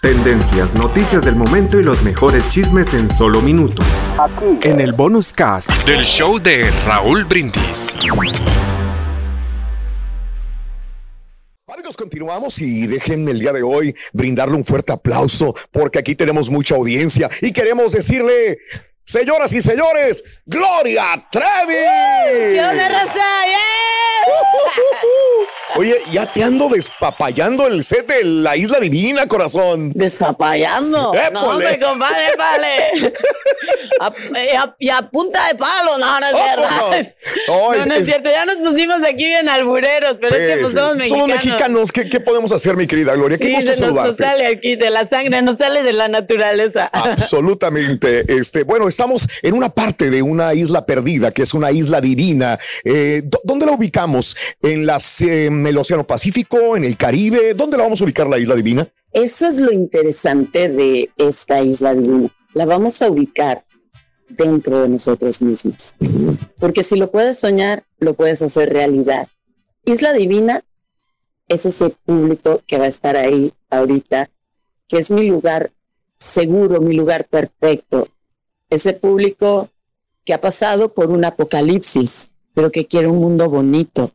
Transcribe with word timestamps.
Tendencias, 0.00 0.74
noticias 0.74 1.24
del 1.24 1.36
momento 1.36 1.78
y 1.78 1.82
los 1.82 2.02
mejores 2.02 2.48
chismes 2.48 2.94
en 2.94 3.10
solo 3.10 3.40
minutos. 3.40 3.84
En 4.62 4.80
el 4.80 4.92
bonus 4.92 5.32
cast 5.32 5.70
del 5.86 6.04
show 6.04 6.38
de 6.38 6.70
Raúl 6.86 7.24
Brindis. 7.24 7.96
Amigos, 11.66 11.96
continuamos 11.96 12.60
y 12.60 12.86
déjenme 12.86 13.32
el 13.32 13.40
día 13.40 13.52
de 13.52 13.62
hoy 13.62 13.94
brindarle 14.12 14.56
un 14.56 14.64
fuerte 14.64 14.92
aplauso 14.92 15.54
porque 15.70 15.98
aquí 15.98 16.14
tenemos 16.14 16.50
mucha 16.50 16.74
audiencia 16.74 17.28
y 17.40 17.52
queremos 17.52 17.92
decirle, 17.92 18.58
señoras 19.04 19.52
y 19.52 19.60
señores, 19.60 20.22
Gloria 20.46 21.26
Trevi. 21.30 22.54
¿Qué 22.54 22.60
onda, 22.60 22.88
raza? 22.88 23.20
Oye, 25.76 25.96
ya 26.12 26.32
te 26.32 26.44
ando 26.44 26.68
despapayando 26.68 27.66
el 27.66 27.82
set 27.82 28.06
de 28.06 28.24
la 28.24 28.56
Isla 28.56 28.78
Divina, 28.78 29.26
corazón. 29.26 29.90
¿Despapayando? 29.94 31.12
No, 31.32 31.50
hombre, 31.50 31.80
compadre, 31.80 32.36
vale. 32.38 32.90
y, 34.78 34.88
a, 34.88 35.02
punta 35.10 35.48
de 35.48 35.56
palo, 35.56 35.98
no, 35.98 36.20
no 36.20 36.26
es 36.26 36.32
verdad. 36.32 37.14
No, 37.48 37.86
no, 37.86 37.94
es, 37.94 38.06
cierto. 38.06 38.30
Ya 38.30 38.44
nos 38.44 38.58
pusimos 38.58 39.02
aquí 39.02 39.24
bien 39.24 39.48
albureros, 39.48 40.18
pero 40.20 40.36
es 40.36 40.54
que 40.54 40.62
pues, 40.62 40.74
somos 40.74 40.96
mexicanos. 40.96 41.28
Somos 41.28 41.44
mexicanos. 41.44 41.92
¿Qué, 41.92 42.20
podemos 42.20 42.52
hacer, 42.52 42.76
mi 42.76 42.86
querida 42.86 43.14
Gloria? 43.14 43.36
Qué 43.36 43.52
gusto 43.52 43.74
saludarte. 43.74 44.10
Nos 44.10 44.16
sale 44.16 44.46
aquí 44.46 44.76
de 44.76 44.90
la 44.90 45.06
sangre, 45.06 45.42
nos 45.42 45.58
sale 45.58 45.82
de 45.82 45.92
la 45.92 46.06
naturaleza. 46.06 46.86
Absolutamente. 46.92 48.32
Este, 48.32 48.62
bueno, 48.62 48.88
estamos 48.88 49.28
en 49.42 49.54
una 49.54 49.70
parte 49.70 50.10
de 50.10 50.22
una 50.22 50.54
isla 50.54 50.86
perdida, 50.86 51.32
que 51.32 51.42
es 51.42 51.52
una 51.52 51.72
isla 51.72 52.00
divina. 52.00 52.58
Eh, 52.84 53.22
¿Dónde 53.42 53.66
la 53.66 53.72
ubicamos? 53.72 54.36
¿En, 54.62 54.86
las, 54.86 55.20
en 55.64 55.68
el 55.68 55.78
Océano 55.78 56.06
Pacífico, 56.06 56.76
en 56.76 56.84
el 56.84 56.98
Caribe? 56.98 57.54
¿Dónde 57.54 57.78
la 57.78 57.84
vamos 57.84 58.00
a 58.00 58.04
ubicar 58.04 58.26
la 58.26 58.38
isla 58.38 58.54
divina? 58.54 58.86
Eso 59.12 59.46
es 59.48 59.60
lo 59.60 59.72
interesante 59.72 60.68
de 60.68 61.10
esta 61.16 61.62
isla 61.62 61.94
divina. 61.94 62.28
La 62.52 62.66
vamos 62.66 63.00
a 63.00 63.08
ubicar 63.08 63.64
dentro 64.28 64.82
de 64.82 64.90
nosotros 64.90 65.40
mismos. 65.40 65.94
Porque 66.58 66.82
si 66.82 66.96
lo 66.96 67.10
puedes 67.10 67.38
soñar, 67.38 67.84
lo 67.98 68.12
puedes 68.12 68.42
hacer 68.42 68.72
realidad. 68.72 69.28
Isla 69.86 70.12
Divina 70.12 70.62
es 71.48 71.64
ese 71.66 71.90
público 71.90 72.62
que 72.66 72.78
va 72.78 72.84
a 72.84 72.88
estar 72.88 73.16
ahí 73.16 73.52
ahorita, 73.70 74.30
que 74.88 74.98
es 74.98 75.10
mi 75.10 75.28
lugar 75.28 75.72
seguro, 76.18 76.80
mi 76.80 76.94
lugar 76.94 77.26
perfecto. 77.26 78.08
Ese 78.68 78.92
público 78.92 79.70
que 80.24 80.34
ha 80.34 80.40
pasado 80.40 80.92
por 80.92 81.10
un 81.10 81.24
apocalipsis, 81.24 82.30
pero 82.54 82.70
que 82.70 82.86
quiere 82.86 83.08
un 83.08 83.18
mundo 83.18 83.48
bonito 83.48 84.10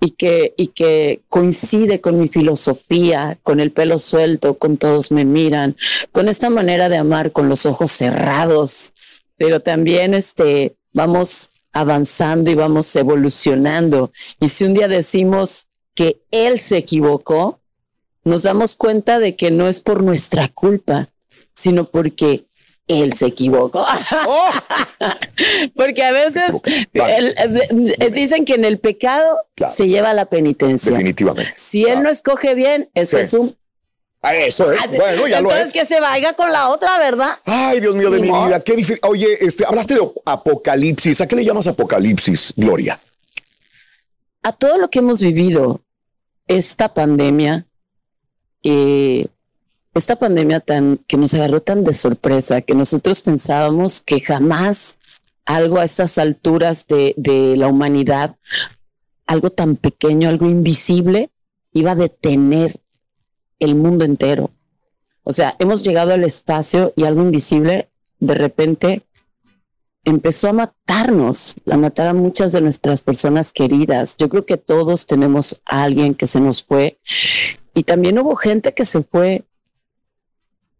y 0.00 0.10
que, 0.10 0.54
y 0.56 0.68
que 0.68 1.22
coincide 1.28 2.00
con 2.00 2.18
mi 2.20 2.28
filosofía, 2.28 3.38
con 3.42 3.60
el 3.60 3.72
pelo 3.72 3.98
suelto, 3.98 4.54
con 4.58 4.76
todos 4.76 5.10
me 5.10 5.24
miran, 5.24 5.76
con 6.12 6.28
esta 6.28 6.50
manera 6.50 6.88
de 6.88 6.98
amar 6.98 7.32
con 7.32 7.48
los 7.48 7.66
ojos 7.66 7.92
cerrados, 7.92 8.92
pero 9.36 9.60
también 9.60 10.14
este, 10.14 10.76
vamos 10.92 11.50
avanzando 11.72 12.50
y 12.50 12.54
vamos 12.54 12.94
evolucionando. 12.96 14.10
Y 14.40 14.48
si 14.48 14.64
un 14.64 14.72
día 14.72 14.88
decimos 14.88 15.66
que 15.94 16.20
él 16.30 16.58
se 16.58 16.78
equivocó, 16.78 17.60
nos 18.24 18.42
damos 18.42 18.76
cuenta 18.76 19.18
de 19.18 19.36
que 19.36 19.50
no 19.50 19.68
es 19.68 19.80
por 19.80 20.02
nuestra 20.02 20.48
culpa, 20.48 21.08
sino 21.54 21.84
porque 21.84 22.45
él 22.88 23.12
se 23.12 23.26
equivocó. 23.26 23.84
Oh. 24.26 24.50
Porque 25.74 26.04
a 26.04 26.12
veces 26.12 26.44
dicen 28.12 28.44
que 28.44 28.54
en 28.54 28.64
el 28.64 28.78
pecado 28.78 29.40
se 29.72 29.88
lleva 29.88 30.14
la 30.14 30.26
penitencia. 30.26 30.92
Definitivamente. 30.92 31.52
Si 31.56 31.84
él 31.84 32.02
no 32.02 32.10
escoge 32.10 32.54
bien, 32.54 32.88
es 32.94 33.10
Jesús. 33.10 33.54
Ah, 34.22 34.34
eso 34.34 34.72
es. 34.72 34.80
Bueno, 34.88 35.28
ya 35.28 35.40
lo 35.40 35.50
es. 35.50 35.56
Entonces 35.56 35.72
que 35.72 35.84
se 35.84 36.00
vaya 36.00 36.32
con 36.32 36.50
la 36.50 36.70
otra, 36.70 36.98
¿verdad? 36.98 37.38
Ay, 37.44 37.80
Dios 37.80 37.94
mío 37.94 38.10
de 38.10 38.20
mi 38.20 38.30
vida. 38.30 38.60
Qué 38.60 38.74
difícil. 38.74 38.98
Oye, 39.02 39.28
este, 39.40 39.64
hablaste 39.64 39.94
de 39.94 40.00
apocalipsis. 40.24 41.20
¿A 41.20 41.28
qué 41.28 41.36
le 41.36 41.44
llamas 41.44 41.66
apocalipsis, 41.68 42.52
Gloria? 42.56 42.98
A 44.42 44.52
todo 44.52 44.78
lo 44.78 44.90
que 44.90 45.00
hemos 45.00 45.20
vivido, 45.20 45.80
esta 46.48 46.92
pandemia, 46.92 47.66
eh, 48.62 49.26
esta 49.98 50.16
pandemia 50.16 50.60
tan 50.60 50.98
que 51.06 51.16
nos 51.16 51.34
agarró 51.34 51.60
tan 51.60 51.84
de 51.84 51.92
sorpresa 51.92 52.60
que 52.60 52.74
nosotros 52.74 53.22
pensábamos 53.22 54.00
que 54.00 54.20
jamás 54.20 54.98
algo 55.44 55.78
a 55.78 55.84
estas 55.84 56.18
alturas 56.18 56.86
de, 56.86 57.14
de 57.16 57.56
la 57.56 57.68
humanidad, 57.68 58.36
algo 59.26 59.50
tan 59.50 59.76
pequeño, 59.76 60.28
algo 60.28 60.46
invisible, 60.46 61.30
iba 61.72 61.92
a 61.92 61.96
detener 61.96 62.80
el 63.58 63.74
mundo 63.74 64.04
entero. 64.04 64.50
O 65.22 65.32
sea, 65.32 65.56
hemos 65.58 65.82
llegado 65.82 66.12
al 66.12 66.24
espacio 66.24 66.92
y 66.96 67.04
algo 67.04 67.22
invisible 67.22 67.88
de 68.18 68.34
repente 68.34 69.02
empezó 70.04 70.48
a 70.48 70.52
matarnos, 70.52 71.56
a 71.70 71.76
matar 71.76 72.06
a 72.06 72.14
muchas 72.14 72.52
de 72.52 72.60
nuestras 72.60 73.02
personas 73.02 73.52
queridas. 73.52 74.16
Yo 74.16 74.28
creo 74.28 74.46
que 74.46 74.56
todos 74.56 75.04
tenemos 75.04 75.60
a 75.66 75.82
alguien 75.82 76.14
que 76.14 76.26
se 76.26 76.40
nos 76.40 76.62
fue 76.62 76.98
y 77.74 77.82
también 77.82 78.18
hubo 78.18 78.36
gente 78.36 78.72
que 78.72 78.84
se 78.84 79.02
fue 79.02 79.44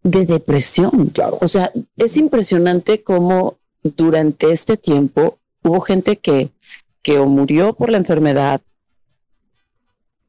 de 0.07 0.25
depresión. 0.25 1.09
Claro. 1.13 1.39
O 1.41 1.49
sea, 1.49 1.73
es 1.97 2.17
impresionante 2.17 3.03
cómo 3.03 3.59
durante 3.83 4.53
este 4.53 4.77
tiempo 4.77 5.39
hubo 5.63 5.81
gente 5.81 6.17
que, 6.17 6.51
que 7.03 7.19
o 7.19 7.27
murió 7.27 7.75
por 7.75 7.91
la 7.91 7.99
enfermedad 7.99 8.61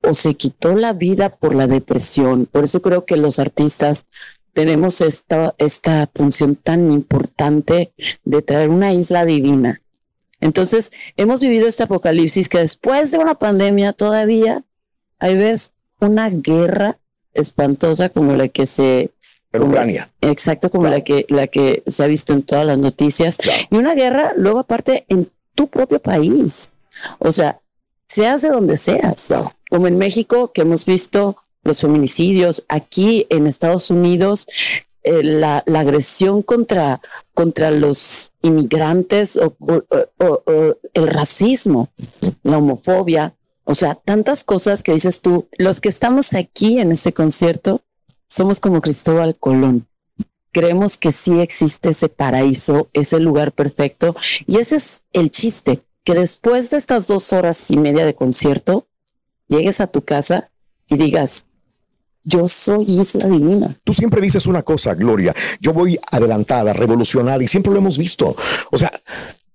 o 0.01 0.13
se 0.13 0.35
quitó 0.35 0.75
la 0.75 0.93
vida 0.93 1.29
por 1.29 1.53
la 1.53 1.67
depresión. 1.67 2.47
Por 2.47 2.63
eso 2.63 2.81
creo 2.81 3.05
que 3.05 3.17
los 3.17 3.39
artistas 3.39 4.05
tenemos 4.53 5.01
esta, 5.01 5.53
esta 5.59 6.09
función 6.13 6.55
tan 6.55 6.91
importante 6.91 7.93
de 8.23 8.41
traer 8.41 8.69
una 8.69 8.93
isla 8.93 9.25
divina. 9.25 9.81
Entonces, 10.39 10.91
hemos 11.17 11.41
vivido 11.41 11.67
este 11.67 11.83
apocalipsis 11.83 12.49
que 12.49 12.59
después 12.59 13.11
de 13.11 13.19
una 13.19 13.35
pandemia 13.35 13.93
todavía 13.93 14.63
hay 15.19 15.35
ves 15.35 15.73
una 15.99 16.29
guerra 16.29 16.99
espantosa 17.33 18.09
como 18.09 18.35
la 18.35 18.47
que 18.47 18.65
se 18.65 19.11
Ucrania. 19.53 20.09
Exacto, 20.21 20.69
como 20.69 20.87
la, 20.87 21.01
que, 21.01 21.25
la 21.29 21.47
que 21.47 21.83
se 21.87 22.03
ha 22.03 22.07
visto 22.07 22.33
en 22.33 22.43
todas 22.43 22.65
las 22.65 22.77
noticias. 22.77 23.37
Y 23.69 23.75
una 23.75 23.95
guerra, 23.95 24.33
luego 24.35 24.59
aparte, 24.59 25.05
en 25.09 25.29
tu 25.55 25.67
propio 25.67 25.99
país. 25.99 26.69
O 27.19 27.31
sea, 27.31 27.59
seas 28.07 28.41
de 28.41 28.49
donde 28.49 28.77
seas. 28.77 29.29
Como 29.69 29.87
en 29.87 29.97
México, 29.97 30.51
que 30.53 30.61
hemos 30.61 30.85
visto 30.85 31.37
los 31.63 31.81
feminicidios, 31.81 32.65
aquí 32.69 33.27
en 33.29 33.47
Estados 33.47 33.91
Unidos, 33.91 34.47
eh, 35.03 35.23
la, 35.23 35.63
agresión 35.73 36.41
contra, 36.41 37.01
contra 37.33 37.71
los 37.71 38.31
inmigrantes 38.41 39.37
o, 39.37 39.55
el 40.93 41.07
racismo, 41.07 41.89
la 42.43 42.57
homofobia. 42.57 43.33
O 43.63 43.75
sea, 43.75 43.95
tantas 43.95 44.43
cosas 44.43 44.81
que 44.81 44.93
dices 44.93 45.21
tú, 45.21 45.47
los 45.57 45.81
que 45.81 45.89
estamos 45.89 46.33
aquí 46.33 46.79
en 46.79 46.91
este 46.91 47.13
concierto, 47.13 47.81
somos 48.27 48.59
como 48.59 48.81
Cristóbal 48.81 49.37
Colón. 49.37 49.87
Creemos 50.51 50.97
que 50.97 51.11
sí 51.11 51.39
existe 51.39 51.89
ese 51.89 52.09
paraíso, 52.09 52.89
ese 52.93 53.19
lugar 53.19 53.51
perfecto. 53.51 54.15
Y 54.45 54.57
ese 54.57 54.77
es 54.77 55.03
el 55.13 55.29
chiste, 55.29 55.81
que 56.03 56.13
después 56.13 56.69
de 56.69 56.77
estas 56.77 57.07
dos 57.07 57.33
horas 57.33 57.69
y 57.69 57.77
media 57.77 58.05
de 58.05 58.15
concierto, 58.15 58.87
llegues 59.47 59.81
a 59.81 59.87
tu 59.87 60.03
casa 60.03 60.49
y 60.87 60.97
digas, 60.97 61.45
yo 62.23 62.47
soy 62.47 62.83
Isla 62.87 63.29
Divina. 63.29 63.75
Tú 63.83 63.93
siempre 63.93 64.19
dices 64.19 64.47
una 64.47 64.63
cosa, 64.63 64.93
Gloria. 64.95 65.33
Yo 65.61 65.73
voy 65.73 65.97
adelantada, 66.11 66.73
revolucionada 66.73 67.41
y 67.43 67.47
siempre 67.47 67.71
lo 67.71 67.79
hemos 67.79 67.97
visto. 67.97 68.35
O 68.71 68.77
sea, 68.77 68.91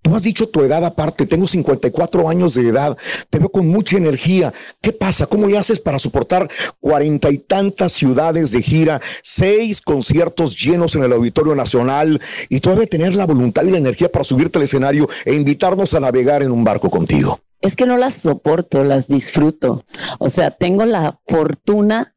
Tú 0.03 0.17
has 0.17 0.25
dicho 0.25 0.49
tu 0.49 0.63
edad 0.63 0.85
aparte, 0.85 1.27
tengo 1.27 1.47
54 1.47 2.29
años 2.29 2.55
de 2.55 2.69
edad, 2.69 2.99
te 3.31 3.39
veo 3.39 3.49
con 3.49 3.69
mucha 3.69 3.97
energía. 3.97 4.53
¿Qué 4.81 4.93
pasa? 4.93 5.27
¿Cómo 5.27 5.47
le 5.47 5.57
haces 5.57 5.79
para 5.79 6.01
soportar 6.01 6.51
cuarenta 6.81 7.31
y 7.31 7.39
tantas 7.39 7.93
ciudades 7.93 8.51
de 8.51 8.63
gira, 8.63 9.01
seis 9.23 9.81
conciertos 9.81 10.61
llenos 10.61 10.97
en 10.97 11.05
el 11.05 11.13
Auditorio 11.13 11.55
Nacional 11.55 12.21
y 12.49 12.59
todavía 12.59 12.87
tener 12.87 13.15
la 13.15 13.27
voluntad 13.27 13.63
y 13.63 13.71
la 13.71 13.79
energía 13.79 14.11
para 14.11 14.25
subirte 14.25 14.59
al 14.59 14.65
escenario 14.65 15.09
e 15.25 15.35
invitarnos 15.35 15.95
a 15.95 16.01
navegar 16.01 16.43
en 16.43 16.51
un 16.51 16.65
barco 16.65 16.91
contigo? 16.91 17.39
Es 17.61 17.77
que 17.77 17.87
no 17.87 17.97
las 17.97 18.15
soporto, 18.15 18.83
las 18.83 19.07
disfruto. 19.07 19.85
O 20.19 20.29
sea, 20.29 20.51
tengo 20.51 20.85
la 20.85 21.21
fortuna 21.29 22.17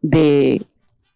de, 0.00 0.62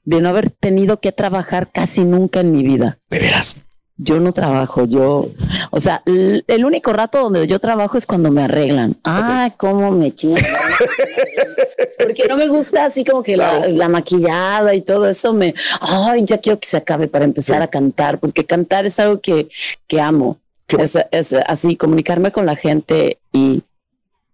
de 0.05 0.21
no 0.21 0.29
haber 0.29 0.51
tenido 0.51 0.99
que 0.99 1.13
trabajar 1.13 1.71
casi 1.71 2.05
nunca 2.05 2.41
en 2.41 2.51
mi 2.51 2.65
vida. 2.65 2.99
¿De 3.11 3.21
veras? 3.21 3.55
Yo 3.97 4.19
no 4.19 4.33
trabajo, 4.33 4.87
yo, 4.87 5.25
o 5.71 5.81
sea, 5.81 6.03
el 6.05 6.65
único 6.65 6.93
rato 6.93 7.23
donde 7.23 7.47
yo 7.47 7.61
trabajo 7.61 7.97
es 7.97 8.07
cuando 8.07 8.31
me 8.31 8.43
arreglan. 8.43 8.97
Ah, 9.05 9.53
cómo 9.57 9.93
me 9.93 10.13
chingan. 10.13 10.43
Porque 11.99 12.27
no 12.29 12.37
me 12.37 12.49
gusta 12.49 12.85
así 12.85 13.05
como 13.05 13.23
que 13.23 13.37
la, 13.37 13.89
maquillada 13.89 14.75
y 14.75 14.81
todo 14.81 15.09
eso 15.09 15.33
me, 15.33 15.55
ay, 15.81 16.25
ya 16.25 16.39
quiero 16.39 16.59
que 16.59 16.67
se 16.67 16.77
acabe 16.77 17.07
para 17.07 17.25
empezar 17.25 17.63
a 17.63 17.69
cantar, 17.69 18.19
porque 18.19 18.45
cantar 18.45 18.85
es 18.85 18.99
algo 18.99 19.21
que, 19.21 19.49
que 19.87 20.01
amo. 20.01 20.39
Es, 20.79 20.99
es, 21.11 21.35
así, 21.47 21.77
comunicarme 21.77 22.33
con 22.33 22.47
la 22.47 22.57
gente 22.57 23.19
y, 23.33 23.63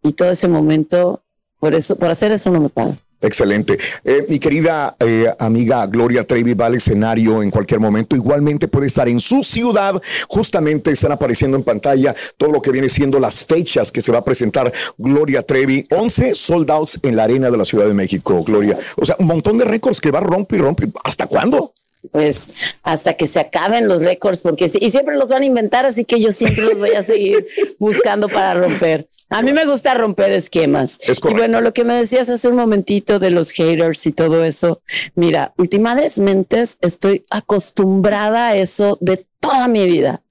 y 0.02 0.12
todo 0.12 0.30
ese 0.30 0.48
momento, 0.48 1.22
por 1.58 1.74
eso, 1.74 1.96
por 1.96 2.08
hacer 2.08 2.32
eso 2.32 2.50
no 2.50 2.60
me 2.60 2.70
pagan. 2.70 2.98
Excelente. 3.22 3.78
Eh, 4.02 4.24
mi 4.28 4.38
querida 4.38 4.96
eh, 4.98 5.30
amiga 5.38 5.86
Gloria 5.86 6.26
Trevi 6.26 6.54
va 6.54 6.66
al 6.66 6.76
escenario 6.76 7.42
en 7.42 7.50
cualquier 7.50 7.78
momento. 7.78 8.16
Igualmente 8.16 8.66
puede 8.66 8.86
estar 8.86 9.08
en 9.08 9.20
su 9.20 9.42
ciudad. 9.42 10.00
Justamente 10.26 10.90
están 10.90 11.12
apareciendo 11.12 11.56
en 11.58 11.62
pantalla 11.62 12.14
todo 12.38 12.50
lo 12.50 12.62
que 12.62 12.70
viene 12.70 12.88
siendo 12.88 13.18
las 13.18 13.44
fechas 13.44 13.92
que 13.92 14.00
se 14.00 14.10
va 14.10 14.18
a 14.18 14.24
presentar 14.24 14.72
Gloria 14.96 15.42
Trevi. 15.42 15.84
11 15.90 16.34
sold 16.34 16.70
outs 16.70 16.98
en 17.02 17.16
la 17.16 17.24
arena 17.24 17.50
de 17.50 17.58
la 17.58 17.64
Ciudad 17.66 17.86
de 17.86 17.94
México, 17.94 18.42
Gloria. 18.42 18.78
O 18.96 19.04
sea, 19.04 19.16
un 19.18 19.26
montón 19.26 19.58
de 19.58 19.64
récords 19.64 20.00
que 20.00 20.10
va 20.10 20.20
a 20.20 20.22
romper 20.22 20.60
y 20.60 20.62
romper. 20.62 20.88
¿Hasta 21.04 21.26
cuándo? 21.26 21.74
Pues 22.12 22.50
hasta 22.82 23.14
que 23.14 23.26
se 23.26 23.40
acaben 23.40 23.88
los 23.88 24.02
récords, 24.02 24.42
porque 24.42 24.70
y 24.80 24.90
siempre 24.90 25.16
los 25.16 25.30
van 25.30 25.42
a 25.42 25.46
inventar, 25.46 25.86
así 25.86 26.04
que 26.04 26.20
yo 26.20 26.30
siempre 26.30 26.64
los 26.64 26.78
voy 26.78 26.92
a 26.92 27.02
seguir 27.02 27.46
buscando 27.78 28.28
para 28.28 28.54
romper. 28.54 29.08
A 29.28 29.42
mí 29.42 29.52
me 29.52 29.64
gusta 29.66 29.94
romper 29.94 30.32
esquemas. 30.32 30.98
y 31.06 31.34
bueno, 31.34 31.60
lo 31.60 31.72
que 31.72 31.84
me 31.84 31.94
decías 31.94 32.28
hace 32.30 32.48
un 32.48 32.56
momentito 32.56 33.18
de 33.18 33.30
los 33.30 33.50
haters 33.52 34.06
y 34.06 34.12
todo 34.12 34.44
eso, 34.44 34.82
mira, 35.14 35.54
últimamente 35.56 36.62
estoy 36.80 37.22
acostumbrada 37.30 38.48
a 38.48 38.56
eso 38.56 38.98
de 39.00 39.24
toda 39.40 39.68
mi 39.68 39.86
vida. 39.86 40.22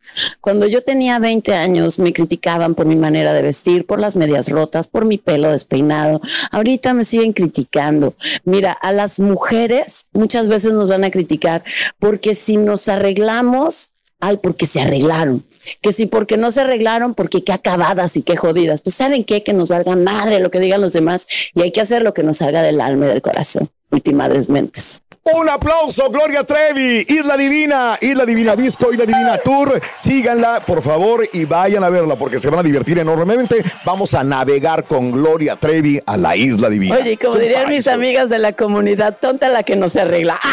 Cuando 0.41 0.67
yo 0.67 0.83
tenía 0.83 1.19
20 1.19 1.53
años 1.53 1.99
me 1.99 2.13
criticaban 2.13 2.75
por 2.75 2.85
mi 2.85 2.95
manera 2.95 3.33
de 3.33 3.41
vestir, 3.41 3.85
por 3.85 3.99
las 3.99 4.15
medias 4.15 4.49
rotas, 4.49 4.87
por 4.87 5.05
mi 5.05 5.17
pelo 5.17 5.51
despeinado. 5.51 6.21
Ahorita 6.51 6.93
me 6.93 7.03
siguen 7.03 7.33
criticando. 7.33 8.13
Mira, 8.43 8.71
a 8.71 8.91
las 8.91 9.19
mujeres 9.19 10.05
muchas 10.13 10.47
veces 10.47 10.73
nos 10.73 10.87
van 10.87 11.03
a 11.03 11.11
criticar 11.11 11.63
porque 11.99 12.33
si 12.33 12.57
nos 12.57 12.87
arreglamos, 12.89 13.91
ay, 14.19 14.37
porque 14.37 14.65
se 14.65 14.81
arreglaron. 14.81 15.43
Que 15.81 15.93
si 15.93 16.05
porque 16.05 16.37
no 16.37 16.51
se 16.51 16.61
arreglaron, 16.61 17.13
porque 17.13 17.43
qué 17.43 17.53
acabadas 17.53 18.17
y 18.17 18.21
qué 18.21 18.37
jodidas. 18.37 18.81
Pues 18.81 18.95
saben 18.95 19.23
qué, 19.23 19.43
que 19.43 19.53
nos 19.53 19.69
valga 19.69 19.95
madre 19.95 20.39
lo 20.39 20.51
que 20.51 20.59
digan 20.59 20.81
los 20.81 20.93
demás 20.93 21.27
y 21.53 21.61
hay 21.61 21.71
que 21.71 21.81
hacer 21.81 22.01
lo 22.01 22.13
que 22.13 22.23
nos 22.23 22.37
salga 22.37 22.61
del 22.61 22.81
alma 22.81 23.05
y 23.05 23.09
del 23.09 23.21
corazón. 23.21 23.69
Ultimadres 23.91 24.49
mentes. 24.49 25.01
Un 25.33 25.47
aplauso, 25.47 26.09
Gloria 26.09 26.43
Trevi, 26.43 27.05
Isla 27.07 27.37
Divina, 27.37 27.97
Isla 28.01 28.25
Divina 28.25 28.55
Disco, 28.55 28.91
Isla 28.91 29.05
Divina 29.05 29.37
Tour. 29.37 29.79
Síganla, 29.93 30.61
por 30.65 30.81
favor, 30.81 31.27
y 31.31 31.45
vayan 31.45 31.83
a 31.83 31.89
verla 31.89 32.15
porque 32.15 32.39
se 32.39 32.49
van 32.49 32.59
a 32.59 32.63
divertir 32.63 32.97
enormemente. 32.97 33.63
Vamos 33.85 34.13
a 34.13 34.23
navegar 34.23 34.85
con 34.85 35.11
Gloria 35.11 35.55
Trevi 35.55 35.99
a 36.05 36.17
la 36.17 36.35
Isla 36.35 36.69
Divina. 36.69 36.95
Oye, 36.95 37.17
como 37.17 37.35
dirían 37.35 37.69
mis 37.69 37.87
amigas 37.87 38.29
de 38.29 38.39
la 38.39 38.53
comunidad, 38.53 39.17
tonta 39.19 39.49
la 39.49 39.63
que 39.63 39.75
no 39.75 39.89
se 39.89 40.01
arregla. 40.01 40.39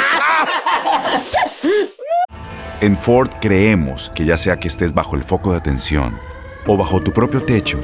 En 2.83 2.95
Ford 2.95 3.31
creemos 3.41 4.13
que 4.15 4.27
ya 4.27 4.37
sea 4.37 4.59
que 4.59 4.69
estés 4.69 4.93
bajo 4.93 5.17
el 5.17 5.23
foco 5.23 5.53
de 5.53 5.57
atención 5.57 6.19
o 6.67 6.77
bajo 6.77 7.01
tu 7.01 7.11
propio 7.11 7.43
techo, 7.43 7.79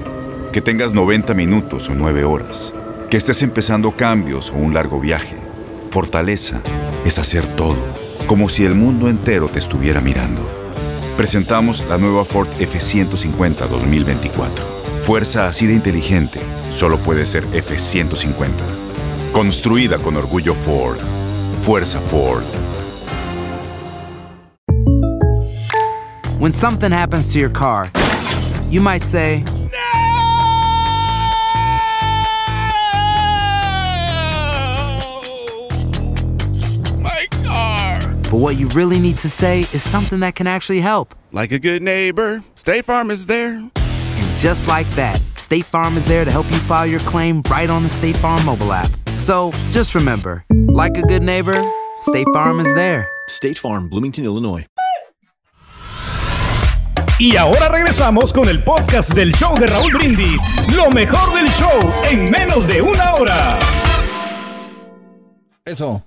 que 0.52 0.60
tengas 0.60 0.92
90 0.92 1.32
minutos 1.32 1.88
o 1.88 1.94
9 1.94 2.24
horas, 2.24 2.74
que 3.08 3.16
estés 3.16 3.40
empezando 3.40 3.92
cambios 3.92 4.50
o 4.50 4.56
un 4.56 4.74
largo 4.74 5.00
viaje 5.00 5.41
Fortaleza 5.92 6.62
es 7.04 7.18
hacer 7.18 7.46
todo, 7.54 7.76
como 8.26 8.48
si 8.48 8.64
el 8.64 8.74
mundo 8.74 9.10
entero 9.10 9.50
te 9.50 9.58
estuviera 9.58 10.00
mirando. 10.00 10.42
Presentamos 11.18 11.84
la 11.86 11.98
nueva 11.98 12.24
Ford 12.24 12.48
F150 12.58 13.68
2024. 13.68 14.64
Fuerza 15.02 15.48
así 15.48 15.66
de 15.66 15.74
inteligente 15.74 16.40
solo 16.70 16.96
puede 16.96 17.26
ser 17.26 17.46
F150. 17.48 18.48
Construida 19.32 19.98
con 19.98 20.16
orgullo 20.16 20.54
Ford. 20.54 20.96
Fuerza 21.60 22.00
Ford. 22.00 22.42
When 26.38 26.54
something 26.54 26.90
happens 26.90 27.30
to 27.34 27.38
your 27.38 27.52
car, 27.52 27.90
you 28.70 28.80
might 28.80 29.02
say, 29.02 29.44
But 38.32 38.38
what 38.38 38.56
you 38.56 38.68
really 38.68 38.98
need 38.98 39.18
to 39.18 39.28
say 39.28 39.60
is 39.74 39.82
something 39.82 40.20
that 40.20 40.34
can 40.34 40.46
actually 40.46 40.80
help. 40.80 41.14
Like 41.32 41.52
a 41.52 41.58
good 41.58 41.82
neighbor, 41.82 42.42
State 42.54 42.86
Farm 42.86 43.10
is 43.10 43.26
there. 43.26 43.56
And 43.56 44.38
just 44.38 44.66
like 44.66 44.88
that, 44.92 45.20
State 45.36 45.66
Farm 45.66 45.98
is 45.98 46.06
there 46.06 46.24
to 46.24 46.30
help 46.30 46.50
you 46.50 46.56
file 46.60 46.86
your 46.86 47.00
claim 47.00 47.42
right 47.50 47.68
on 47.68 47.82
the 47.82 47.90
State 47.90 48.16
Farm 48.16 48.42
mobile 48.46 48.72
app. 48.72 48.90
So 49.18 49.50
just 49.70 49.94
remember, 49.94 50.46
like 50.50 50.96
a 50.96 51.02
good 51.02 51.22
neighbor, 51.22 51.60
State 52.00 52.26
Farm 52.32 52.58
is 52.58 52.72
there. 52.74 53.06
State 53.28 53.58
Farm, 53.58 53.90
Bloomington, 53.90 54.24
Illinois. 54.24 54.64
Y 57.20 57.36
ahora 57.36 57.68
regresamos 57.68 58.32
con 58.32 58.48
el 58.48 58.64
podcast 58.64 59.12
del 59.12 59.34
show 59.34 59.54
de 59.58 59.66
Raúl 59.66 59.92
Brindis, 59.92 60.40
lo 60.74 60.88
mejor 60.90 61.34
del 61.34 61.50
show 61.50 61.78
en 62.10 62.30
menos 62.30 62.66
de 62.66 62.80
una 62.80 63.14
hora. 63.14 63.58
Eso. 65.66 66.02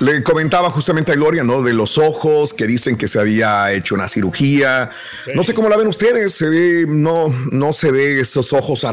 Le 0.00 0.22
comentaba 0.22 0.70
justamente 0.70 1.12
a 1.12 1.14
Gloria, 1.16 1.42
¿no? 1.42 1.62
De 1.62 1.72
los 1.72 1.98
ojos, 1.98 2.54
que 2.54 2.66
dicen 2.66 2.96
que 2.96 3.08
se 3.08 3.18
había 3.18 3.72
hecho 3.72 3.94
una 3.94 4.08
cirugía. 4.08 4.90
No 5.34 5.42
sé 5.42 5.54
cómo 5.54 5.68
la 5.68 5.76
ven 5.76 5.88
ustedes, 5.88 6.32
se 6.34 6.48
ve, 6.48 6.84
no, 6.88 7.28
no 7.50 7.72
se 7.72 7.90
ve 7.90 8.20
esos 8.20 8.52
ojos 8.52 8.86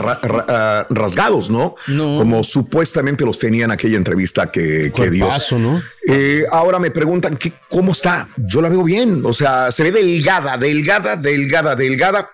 rasgados, 0.90 1.50
¿no? 1.50 1.76
Como 1.88 2.44
supuestamente 2.44 3.26
los 3.26 3.40
tenía 3.40 3.66
en 3.66 3.72
aquella 3.72 3.98
entrevista 3.98 4.52
que, 4.52 4.92
que 4.96 5.10
dio. 5.10 5.30
¿no? 5.60 5.82
Eh, 6.08 6.46
ahora 6.52 6.80
me 6.80 6.92
preguntan 6.92 7.38
que, 7.38 7.54
cómo 7.70 7.92
está. 7.92 8.28
Yo 8.38 8.62
la 8.62 8.70
veo 8.70 8.84
bien, 8.84 9.22
o 9.26 9.34
sea, 9.34 9.72
se 9.72 9.84
ve 9.84 9.92
delgada, 9.92 10.58
delgada, 10.58 11.16
delgada, 11.16 11.76
delgada. 11.76 12.30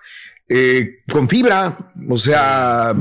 Eh, 0.54 0.98
con 1.10 1.30
fibra, 1.30 1.74
o 2.10 2.18
sea. 2.18 2.92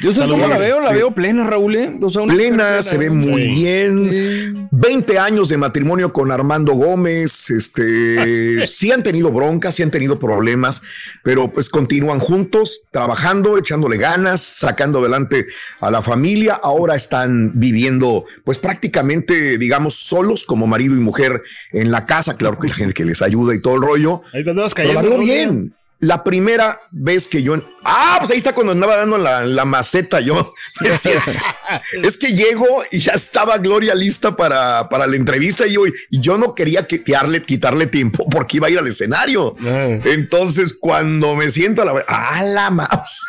Yo 0.00 0.12
sé 0.12 0.22
cómo 0.26 0.48
la 0.48 0.56
veo, 0.56 0.80
la 0.80 0.90
veo 0.90 1.10
plena, 1.10 1.44
Raúl. 1.44 1.76
¿eh? 1.76 1.98
plena, 2.28 2.80
se 2.80 2.96
ve 2.96 3.10
muy 3.10 3.46
bien. 3.48 4.68
20 4.70 5.18
años 5.18 5.50
de 5.50 5.58
matrimonio 5.58 6.14
con 6.14 6.32
Armando 6.32 6.72
Gómez. 6.72 7.50
Este, 7.50 8.66
sí 8.66 8.90
han 8.90 9.02
tenido 9.02 9.30
broncas, 9.32 9.74
sí 9.74 9.82
han 9.82 9.90
tenido 9.90 10.18
problemas, 10.18 10.80
pero 11.22 11.52
pues 11.52 11.68
continúan 11.68 12.20
juntos, 12.20 12.86
trabajando, 12.90 13.58
echándole 13.58 13.98
ganas, 13.98 14.40
sacando 14.40 15.00
adelante 15.00 15.44
a 15.80 15.90
la 15.90 16.00
familia. 16.00 16.58
Ahora 16.62 16.94
están 16.94 17.52
viviendo, 17.54 18.24
pues 18.44 18.56
prácticamente, 18.56 19.58
digamos, 19.58 19.94
solos 19.94 20.44
como 20.44 20.66
marido 20.66 20.94
y 20.94 21.00
mujer 21.00 21.42
en 21.70 21.90
la 21.90 22.06
casa. 22.06 22.38
Claro 22.38 22.56
que 22.56 22.68
hay 22.68 22.72
gente 22.72 22.94
que 22.94 23.04
les 23.04 23.20
ayuda 23.20 23.54
y 23.54 23.60
todo 23.60 23.74
el 23.74 23.82
rollo. 23.82 24.22
Ahí 24.32 24.42
pero 24.42 24.92
la 24.94 25.02
veo 25.02 25.18
bien. 25.18 25.74
La 26.00 26.22
primera 26.22 26.80
vez 26.90 27.28
que 27.28 27.42
yo. 27.42 27.56
Ah, 27.84 28.16
pues 28.18 28.30
ahí 28.30 28.36
está 28.36 28.54
cuando 28.54 28.72
andaba 28.72 28.96
dando 28.96 29.16
la, 29.16 29.64
maceta 29.64 30.20
yo. 30.20 30.52
es 32.02 32.18
que 32.18 32.34
llego 32.34 32.82
y 32.90 32.98
ya 32.98 33.12
estaba 33.12 33.58
Gloria 33.58 33.94
lista 33.94 34.36
para, 34.36 34.88
para 34.88 35.06
la 35.06 35.16
entrevista 35.16 35.66
y 35.66 35.72
yo, 35.72 35.86
y 35.86 36.20
yo 36.20 36.36
no 36.36 36.54
quería 36.54 36.86
quitarle, 36.86 37.42
quitarle 37.42 37.86
tiempo 37.86 38.28
porque 38.28 38.58
iba 38.58 38.66
a 38.66 38.70
ir 38.70 38.78
al 38.78 38.86
escenario. 38.86 39.56
Ah. 39.64 39.98
Entonces, 40.04 40.76
cuando 40.78 41.36
me 41.36 41.50
siento 41.50 41.82
a 41.82 41.84
la. 41.86 42.04
¡Ah, 42.08 42.42
la 42.42 42.70
más! 42.70 43.20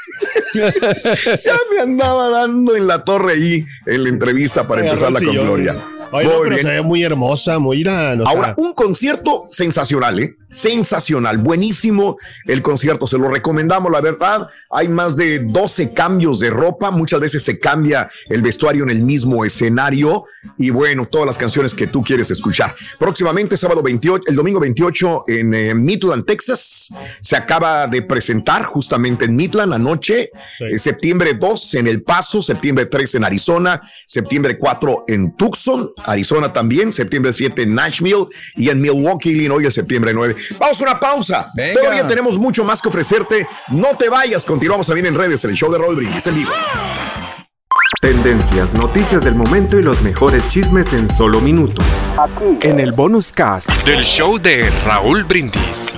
Ya 0.55 1.57
me 1.71 1.79
andaba 1.81 2.29
dando 2.29 2.75
en 2.75 2.87
la 2.87 3.03
torre 3.03 3.33
ahí 3.33 3.65
en 3.85 4.03
la 4.03 4.09
entrevista 4.09 4.67
para 4.67 4.85
empezarla 4.85 5.19
con 5.19 5.33
Gloria. 5.33 5.75
Oye, 6.11 6.29
pero 6.43 6.57
se 6.57 6.67
ve 6.67 6.81
muy 6.81 7.03
hermosa, 7.03 7.59
muy 7.59 7.81
irán. 7.81 8.23
Ahora, 8.25 8.53
un 8.57 8.73
concierto 8.73 9.43
sensacional, 9.47 10.19
¿eh? 10.19 10.35
Sensacional, 10.49 11.39
buenísimo 11.39 12.17
el 12.45 12.61
concierto, 12.61 13.07
se 13.07 13.17
lo 13.17 13.27
recomendamos, 13.27 13.91
la 13.91 14.01
verdad. 14.01 14.47
Hay 14.69 14.87
más 14.87 15.17
de 15.17 15.39
12 15.39 15.93
cambios 15.93 16.39
de 16.39 16.49
ropa, 16.49 16.91
muchas 16.91 17.19
veces 17.19 17.43
se 17.43 17.59
cambia 17.59 18.09
el 18.29 18.41
vestuario 18.41 18.83
en 18.83 18.91
el 18.91 19.01
mismo 19.01 19.43
escenario 19.43 20.25
y 20.57 20.69
bueno, 20.69 21.05
todas 21.05 21.27
las 21.27 21.37
canciones 21.37 21.73
que 21.73 21.87
tú 21.87 22.03
quieres 22.03 22.31
escuchar. 22.31 22.73
Próximamente, 22.99 23.57
sábado 23.57 23.81
28, 23.81 24.23
el 24.27 24.35
domingo 24.35 24.59
28 24.59 25.23
en 25.27 25.53
eh, 25.53 25.73
Midland, 25.73 26.25
Texas, 26.25 26.93
se 27.21 27.35
acaba 27.35 27.87
de 27.87 28.01
presentar 28.01 28.63
justamente 28.63 29.25
en 29.25 29.35
Midland 29.35 29.73
anoche, 29.73 30.29
eh, 30.59 30.77
septiembre 30.77 31.33
2 31.33 31.75
en 31.75 31.87
El 31.87 32.03
Paso, 32.03 32.41
septiembre 32.41 32.85
3 32.85 33.15
en 33.15 33.23
Arizona, 33.23 33.81
septiembre 34.05 34.57
4 34.57 35.05
en 35.07 35.35
Tucson, 35.35 35.89
Arizona 36.05 36.51
también, 36.51 36.91
septiembre 36.91 37.33
7 37.33 37.63
en 37.63 37.75
Nashville 37.75 38.25
y 38.55 38.69
en 38.69 38.81
Milwaukee, 38.81 39.31
Illinois, 39.31 39.73
septiembre 39.73 40.13
9. 40.13 40.35
Vamos 40.59 40.79
a 40.79 40.83
una 40.83 40.99
pausa. 40.99 41.51
Todavía 41.73 42.07
tenemos 42.07 42.37
mucho 42.37 42.63
más 42.63 42.81
que 42.81 42.89
ofrecerte. 42.89 43.47
No 43.69 43.97
te 43.97 44.09
vayas, 44.09 44.45
continuamos 44.45 44.87
también 44.87 45.07
en 45.07 45.15
redes, 45.15 45.43
en 45.43 45.51
el 45.51 45.55
show 45.55 45.71
de 45.71 45.77
Raúl 45.77 45.95
Brindis 45.95 46.27
en 46.27 46.35
vivo. 46.35 46.51
Tendencias, 48.01 48.73
noticias 48.73 49.23
del 49.23 49.35
momento 49.35 49.79
y 49.79 49.83
los 49.83 50.01
mejores 50.01 50.47
chismes 50.47 50.93
en 50.93 51.09
solo 51.09 51.39
minutos. 51.39 51.85
Aquí. 52.17 52.67
En 52.67 52.79
el 52.79 52.91
bonus 52.91 53.31
cast 53.31 53.69
del 53.85 54.03
show 54.03 54.37
de 54.37 54.69
Raúl 54.85 55.23
Brindis. 55.23 55.97